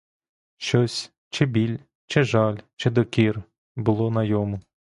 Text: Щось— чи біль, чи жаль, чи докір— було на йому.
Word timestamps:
Щось— 0.57 1.11
чи 1.29 1.45
біль, 1.45 1.77
чи 2.05 2.23
жаль, 2.23 2.57
чи 2.75 2.89
докір— 2.89 3.43
було 3.75 4.11
на 4.11 4.23
йому. 4.23 4.61